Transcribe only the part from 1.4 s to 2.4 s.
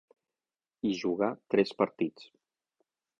tres partits.